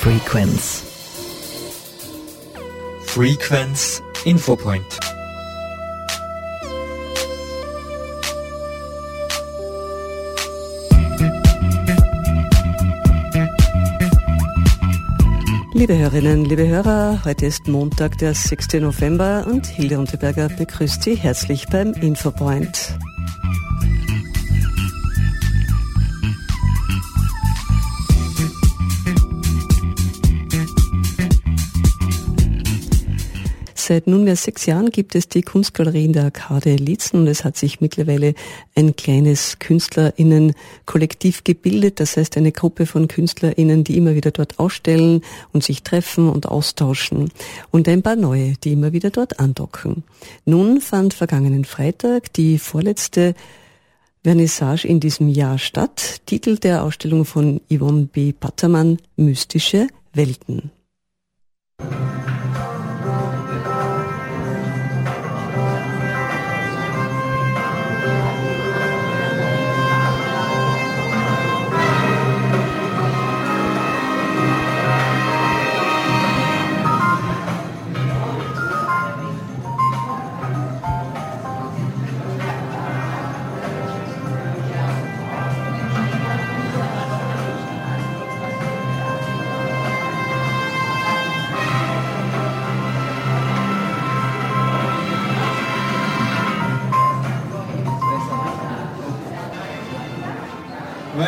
[0.00, 0.84] Frequenz.
[3.04, 4.84] Frequenz Infopoint.
[15.74, 18.74] Liebe Hörerinnen, liebe Hörer, heute ist Montag, der 6.
[18.74, 22.96] November und Hilde Unterberger begrüßt Sie herzlich beim Infopoint.
[33.88, 37.56] Seit nunmehr sechs Jahren gibt es die Kunstgalerie in der Arkade Lietzen und es hat
[37.56, 38.34] sich mittlerweile
[38.74, 41.98] ein kleines KünstlerInnen-Kollektiv gebildet.
[41.98, 45.22] Das heißt eine Gruppe von KünstlerInnen, die immer wieder dort ausstellen
[45.54, 47.30] und sich treffen und austauschen.
[47.70, 50.04] Und ein paar neue, die immer wieder dort andocken.
[50.44, 53.32] Nun fand vergangenen Freitag die vorletzte
[54.22, 56.20] Vernissage in diesem Jahr statt.
[56.26, 58.34] Titel der Ausstellung von Yvonne B.
[58.34, 60.72] Pattermann, Mystische Welten.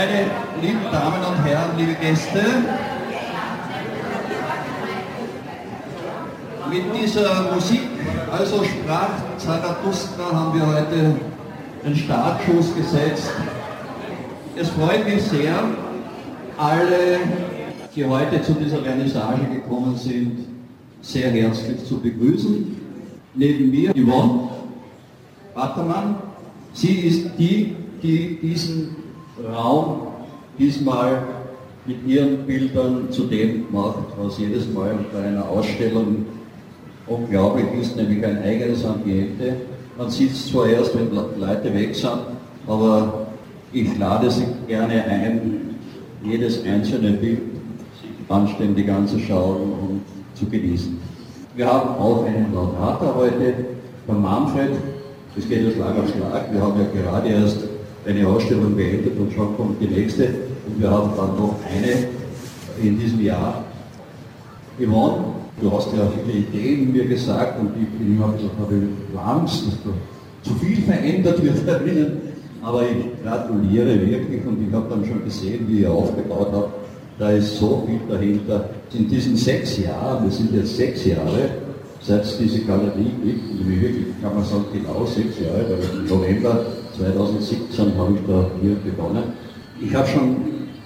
[0.01, 0.31] Meine
[0.63, 2.41] lieben Damen und Herren, liebe Gäste,
[6.71, 7.83] mit dieser Musik,
[8.33, 11.17] also sprach Zarathustra, haben wir heute
[11.85, 13.31] den Startschuss gesetzt.
[14.57, 15.65] Es freut mich sehr,
[16.57, 17.19] alle,
[17.95, 20.47] die heute zu dieser Vernissage gekommen sind,
[21.03, 22.75] sehr herzlich zu begrüßen.
[23.35, 24.49] Neben mir Yvonne
[25.55, 26.17] Wattermann.
[26.73, 29.00] Sie ist die, die diesen
[29.45, 30.09] Raum
[30.59, 31.23] diesmal
[31.87, 36.27] mit ihren Bildern zu dem macht, was jedes Mal bei einer Ausstellung
[37.07, 39.57] unglaublich ist, nämlich ein eigenes Ambiente.
[39.97, 42.21] Man sieht es zwar erst, wenn Leute weg sind,
[42.67, 43.27] aber
[43.73, 45.77] ich lade Sie gerne ein,
[46.23, 47.41] jedes einzelne Bild
[48.29, 50.03] anständig anzuschauen und
[50.35, 50.99] zu genießen.
[51.57, 53.55] Wir haben auch einen Laudator heute
[54.07, 54.71] von Manfred,
[55.35, 56.53] das geht jetzt Schlag auf Schlag.
[56.53, 57.59] Wir haben ja gerade erst
[58.07, 60.25] eine Ausstellung beendet und schon kommt die nächste.
[60.67, 62.09] Und wir haben dann noch eine
[62.83, 63.65] in diesem Jahr.
[64.79, 65.25] Yvonne,
[65.61, 68.83] du hast ja viele Ideen mir gesagt und ich bin immer gesagt, habe
[69.23, 69.91] Angst, dass da
[70.43, 72.13] zu viel verändert wird darin.
[72.63, 76.75] Aber ich gratuliere wirklich und ich habe dann schon gesehen, wie ihr aufgebaut habt.
[77.19, 78.71] Da ist so viel dahinter.
[78.95, 81.51] In diesen sechs Jahren, wir sind jetzt sechs Jahre,
[82.01, 86.09] seit es diese Galerie gibt, und wirklich kann man sagen, genau sechs Jahre, weil im
[86.09, 86.65] November
[87.01, 89.23] 2017 habe ich da hier begonnen.
[89.81, 90.37] Ich habe schon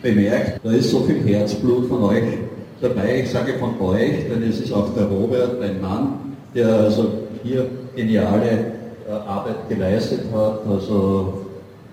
[0.01, 2.39] bemerkt, da ist so viel Herzblut von euch
[2.81, 3.23] dabei.
[3.23, 7.09] Ich sage von euch, denn es ist auch der Robert, ein Mann, der also
[7.43, 7.67] hier
[7.97, 8.75] geniale
[9.09, 11.47] äh, Arbeit geleistet hat, also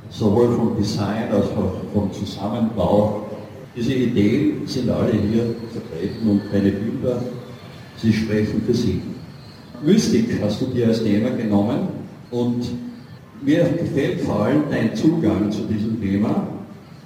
[0.09, 3.24] sowohl vom Design als auch vom Zusammenbau.
[3.76, 7.22] Diese Ideen sind alle hier vertreten und keine Bilder,
[7.98, 9.00] sie sprechen für sich.
[9.84, 11.88] Mystik hast du dir als Thema genommen
[12.30, 12.66] und
[13.41, 16.47] mir gefällt vor allem dein Zugang zu diesem Thema.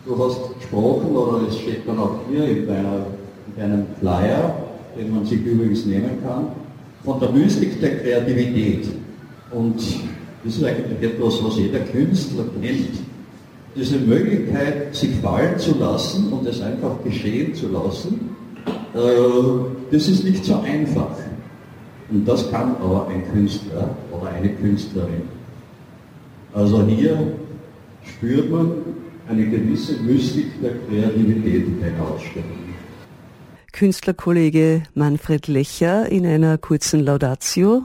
[0.06, 3.06] Du hast gesprochen, oder es steht dann auch hier in, deiner,
[3.48, 4.56] in deinem Flyer,
[4.98, 6.48] den man sich übrigens nehmen kann,
[7.04, 8.88] von der Mystik der Kreativität.
[9.52, 9.82] Und
[10.44, 13.00] das ist eigentlich etwas, was jeder Künstler kennt.
[13.76, 18.36] Diese Möglichkeit, sich fallen zu lassen und es einfach geschehen zu lassen,
[18.94, 19.00] äh,
[19.92, 21.18] das ist nicht so einfach.
[22.10, 25.24] Und das kann aber ein Künstler oder eine Künstlerin.
[26.56, 27.34] Also hier
[28.02, 28.72] spürt man
[29.28, 32.60] eine gewisse Mystik der Kreativität in der Ausstellung.
[33.74, 37.84] Künstlerkollege Manfred Lecher in einer kurzen Laudatio.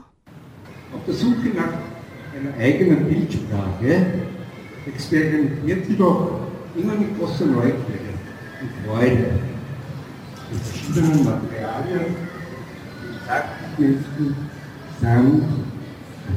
[0.95, 1.79] Auf der Suche nach
[2.39, 4.07] einer eigenen Bildsprache
[4.87, 6.39] experimentiert sie doch
[6.77, 7.75] immer mit großer Neugierde
[8.61, 9.41] und Freude
[10.53, 12.15] mit verschiedenen Materialien,
[13.19, 14.37] Kontaktkünsten,
[15.01, 15.43] Sand,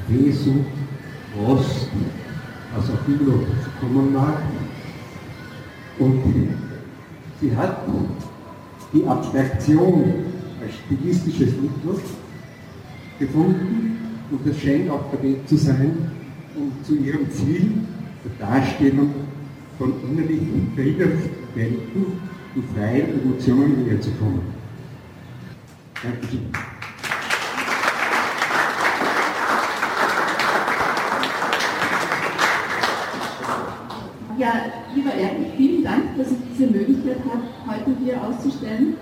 [0.07, 0.65] Kaffeesucht,
[1.37, 1.89] Rost,
[2.75, 3.39] was auch immer
[3.79, 4.41] kommen mag.
[5.99, 6.21] Und
[7.39, 7.87] sie hat
[8.93, 10.03] die Abstraktion
[10.61, 12.01] als stilistisches Mittel
[13.19, 13.97] gefunden
[14.31, 16.11] und es scheint auch der Weg zu sein,
[16.55, 17.73] um zu ihrem Ziel
[18.23, 19.13] der Darstellung
[19.77, 21.19] von innerlichen Bildern,
[21.55, 22.05] Welten
[22.55, 23.99] die freien Emotionen näher.
[26.01, 26.72] Dankeschön.
[34.43, 34.59] Ja,
[34.93, 38.97] lieber Erich, vielen Dank, dass ich diese Möglichkeit habe, heute hier auszustellen.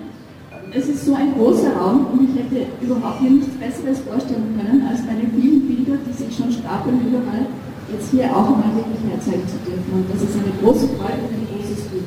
[0.71, 4.85] Es ist so ein großer Raum und ich hätte überhaupt hier nichts Besseres vorstellen können,
[4.87, 7.47] als meine vielen Bilder, die sich schon stapeln überall,
[7.91, 9.91] jetzt hier auch einmal wirklich herzeigen zu dürfen.
[9.91, 12.05] Und das ist eine große Freude und ein großes Glück.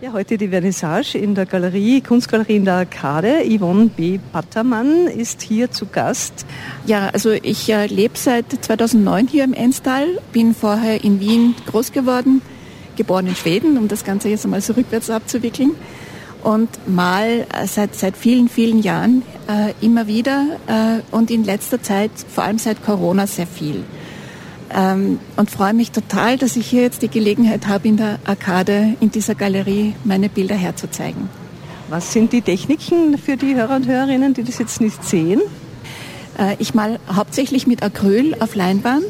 [0.00, 3.44] Ja, heute die Vernissage in der Galerie, Kunstgalerie in der Arkade.
[3.48, 4.18] Yvonne B.
[4.32, 6.44] Pattermann ist hier zu Gast.
[6.86, 11.92] Ja, also ich äh, lebe seit 2009 hier im Enstal, bin vorher in Wien groß
[11.92, 12.42] geworden,
[12.96, 15.76] geboren in Schweden, um das Ganze jetzt einmal so rückwärts abzuwickeln
[16.42, 21.80] und mal äh, seit, seit vielen, vielen Jahren äh, immer wieder äh, und in letzter
[21.80, 23.84] Zeit, vor allem seit Corona, sehr viel.
[24.74, 28.96] Ähm, und freue mich total, dass ich hier jetzt die Gelegenheit habe, in der Arkade,
[29.00, 31.30] in dieser Galerie, meine Bilder herzuzeigen.
[31.88, 35.40] Was sind die Techniken für die Hörer und Hörerinnen, die das jetzt nicht sehen?
[36.38, 39.06] Äh, ich mal hauptsächlich mit Acryl auf Leinwand,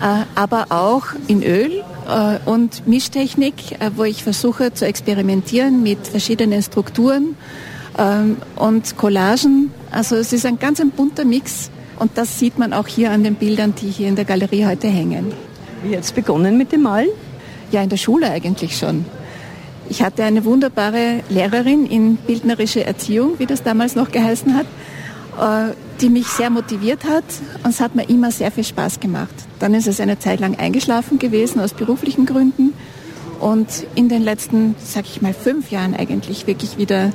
[0.00, 6.06] äh, aber auch in Öl äh, und Mischtechnik, äh, wo ich versuche zu experimentieren mit
[6.06, 7.36] verschiedenen Strukturen
[7.98, 9.72] ähm, und Collagen.
[9.90, 13.24] Also es ist ein ganz ein bunter Mix und das sieht man auch hier an
[13.24, 15.32] den Bildern, die hier in der Galerie heute hängen.
[15.82, 17.10] Wie jetzt begonnen mit dem Malen?
[17.70, 19.04] Ja, in der Schule eigentlich schon.
[19.88, 24.66] Ich hatte eine wunderbare Lehrerin in bildnerische Erziehung, wie das damals noch geheißen hat,
[25.40, 27.24] äh, die mich sehr motiviert hat
[27.62, 29.34] und es hat mir immer sehr viel Spaß gemacht.
[29.58, 32.72] Dann ist es eine Zeit lang eingeschlafen gewesen aus beruflichen Gründen
[33.40, 37.12] und in den letzten, sag ich mal, fünf Jahren eigentlich wirklich wieder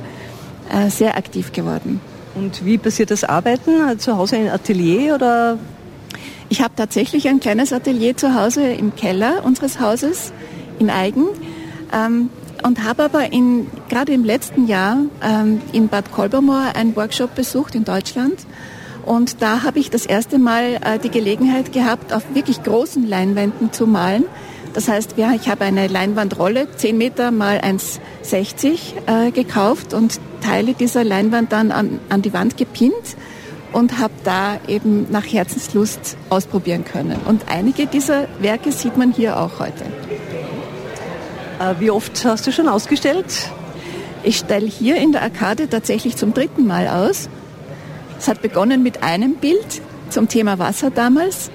[0.72, 2.00] äh, sehr aktiv geworden.
[2.34, 3.98] Und wie passiert das Arbeiten?
[3.98, 5.58] Zu Hause ein Atelier oder?
[6.48, 10.32] Ich habe tatsächlich ein kleines Atelier zu Hause im Keller unseres Hauses
[10.80, 11.26] in Eigen
[11.92, 12.28] ähm,
[12.64, 13.28] und habe aber
[13.88, 18.46] gerade im letzten Jahr ähm, in Bad Kolbermoor einen Workshop besucht in Deutschland.
[19.06, 23.72] Und da habe ich das erste Mal äh, die Gelegenheit gehabt, auf wirklich großen Leinwänden
[23.72, 24.24] zu malen.
[24.72, 30.74] Das heißt, ja, ich habe eine Leinwandrolle, 10 Meter mal 1,60 äh, gekauft und Teile
[30.74, 33.16] dieser Leinwand dann an, an die Wand gepinnt
[33.72, 37.20] und habe da eben nach Herzenslust ausprobieren können.
[37.26, 39.84] Und einige dieser Werke sieht man hier auch heute.
[41.58, 43.50] Äh, wie oft hast du schon ausgestellt?
[44.22, 47.28] Ich stelle hier in der Arkade tatsächlich zum dritten Mal aus.
[48.18, 49.80] Es hat begonnen mit einem Bild
[50.10, 51.50] zum Thema Wasser damals.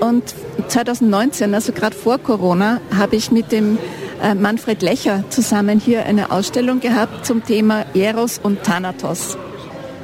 [0.00, 0.34] Und
[0.68, 3.78] 2019, also gerade vor Corona, habe ich mit dem
[4.22, 9.36] äh, Manfred Lecher zusammen hier eine Ausstellung gehabt zum Thema Eros und Thanatos.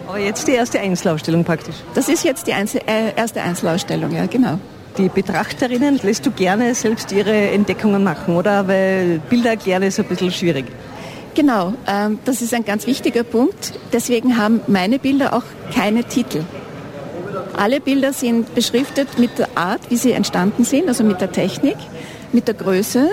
[0.06, 1.76] Aber jetzt die erste Einzelausstellung praktisch.
[1.94, 4.58] Das ist jetzt die Einzel äh, erste Einzelausstellung, ja, genau.
[4.98, 8.68] Die Betrachterinnen lässt du gerne selbst ihre Entdeckungen machen, oder?
[8.68, 10.66] Weil Bilder erklären ist ein bisschen schwierig.
[11.34, 13.72] Genau, ähm, das ist ein ganz wichtiger Punkt.
[13.92, 16.42] Deswegen haben meine Bilder auch keine Titel.
[17.54, 21.76] Alle Bilder sind beschriftet mit der Art, wie sie entstanden sind, also mit der Technik,
[22.32, 23.10] mit der Größe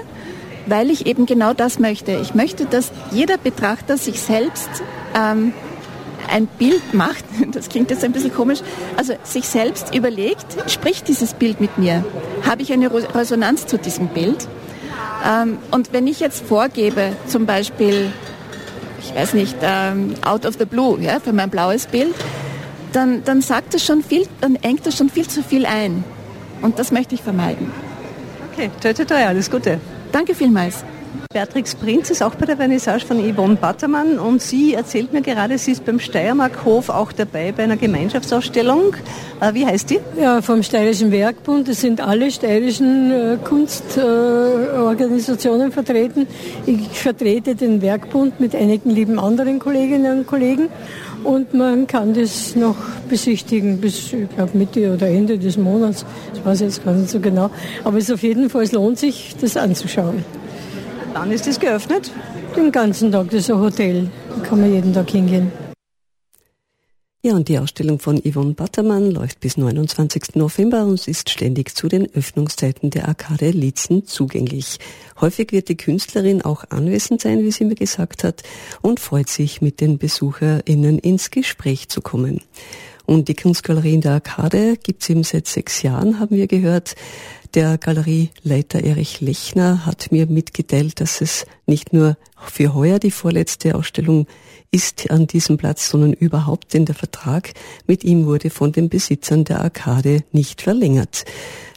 [0.69, 2.13] weil ich eben genau das möchte.
[2.13, 4.69] Ich möchte, dass jeder Betrachter sich selbst
[5.15, 5.53] ähm,
[6.29, 8.59] ein Bild macht, das klingt jetzt ein bisschen komisch,
[8.95, 12.05] also sich selbst überlegt, spricht dieses Bild mit mir?
[12.47, 14.47] Habe ich eine Resonanz zu diesem Bild?
[15.27, 18.11] Ähm, und wenn ich jetzt vorgebe, zum Beispiel,
[19.01, 22.13] ich weiß nicht, ähm, out of the blue, ja, für mein blaues Bild,
[22.93, 26.03] dann, dann sagt es schon viel, dann engt es schon viel zu viel ein.
[26.61, 27.71] Und das möchte ich vermeiden.
[28.51, 29.79] Okay, toi, toi, toi, alles Gute.
[30.11, 30.83] Danke vielmals.
[31.31, 35.59] Beatrix Prinz ist auch bei der Vernissage von Yvonne Battermann und sie erzählt mir gerade,
[35.59, 38.95] sie ist beim Steiermarkhof auch dabei bei einer Gemeinschaftsausstellung.
[39.39, 39.99] Äh, wie heißt die?
[40.19, 41.69] Ja, vom Steirischen Werkbund.
[41.69, 46.25] Es sind alle steirischen äh, Kunstorganisationen vertreten.
[46.65, 50.69] Ich vertrete den Werkbund mit einigen lieben anderen Kolleginnen und Kollegen
[51.23, 52.75] und man kann das noch
[53.09, 56.05] besichtigen bis, ich glaube, Mitte oder Ende des Monats.
[56.33, 57.49] Das weiß ich jetzt gar nicht so genau.
[57.83, 60.23] Aber es auf jeden Fall, es lohnt sich, das anzuschauen.
[61.13, 62.11] Wann ist es geöffnet?
[62.55, 64.07] Den ganzen Tag, das ist ein Hotel.
[64.29, 65.51] Da kann man jeden Tag hingehen.
[67.21, 70.35] Ja, und die Ausstellung von Yvonne Battermann läuft bis 29.
[70.35, 74.79] November und ist ständig zu den Öffnungszeiten der Arkade Lietzen zugänglich.
[75.19, 78.43] Häufig wird die Künstlerin auch anwesend sein, wie sie mir gesagt hat,
[78.81, 82.39] und freut sich, mit den BesucherInnen ins Gespräch zu kommen.
[83.05, 86.95] Und die Kunstgalerie in der Arkade gibt es eben seit sechs Jahren, haben wir gehört.
[87.55, 93.73] Der Galerieleiter Erich Lechner hat mir mitgeteilt, dass es nicht nur für heuer die vorletzte
[93.73, 94.27] Ausstellung
[94.69, 97.53] ist an diesem Platz, sondern überhaupt, denn der Vertrag
[97.87, 101.25] mit ihm wurde von den Besitzern der Arkade nicht verlängert.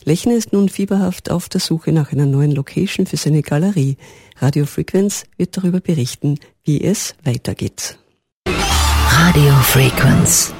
[0.05, 3.97] Lechner ist nun fieberhaft auf der Suche nach einer neuen Location für seine Galerie.
[4.37, 7.99] Radio Frequenz wird darüber berichten, wie es weitergeht.
[8.47, 10.53] Radio Frequenz